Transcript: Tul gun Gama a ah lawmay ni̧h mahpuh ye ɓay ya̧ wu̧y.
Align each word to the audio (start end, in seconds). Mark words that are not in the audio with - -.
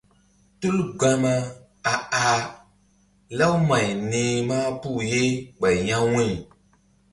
Tul 0.59 0.77
gun 0.79 0.97
Gama 0.99 1.33
a 1.91 1.93
ah 2.25 2.39
lawmay 3.37 3.87
ni̧h 4.11 4.35
mahpuh 4.47 5.01
ye 5.11 5.21
ɓay 5.59 5.77
ya̧ 5.87 5.97
wu̧y. 6.11 6.31